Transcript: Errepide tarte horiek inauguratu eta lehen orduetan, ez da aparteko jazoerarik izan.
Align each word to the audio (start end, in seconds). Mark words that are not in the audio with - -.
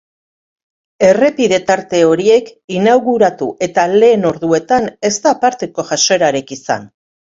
Errepide 1.07 1.59
tarte 1.67 1.99
horiek 2.11 2.49
inauguratu 2.77 3.49
eta 3.69 3.83
lehen 4.05 4.27
orduetan, 4.33 4.89
ez 5.11 5.13
da 5.27 5.35
aparteko 5.37 5.87
jazoerarik 5.93 6.57
izan. 6.57 6.91